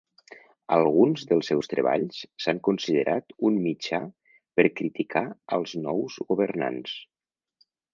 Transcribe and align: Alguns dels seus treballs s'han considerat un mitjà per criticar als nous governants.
Alguns 0.77 1.25
dels 1.31 1.49
seus 1.51 1.69
treballs 1.73 2.23
s'han 2.45 2.63
considerat 2.69 3.37
un 3.51 3.61
mitjà 3.69 4.03
per 4.61 4.69
criticar 4.83 5.27
als 5.61 5.79
nous 5.87 6.23
governants. 6.35 7.01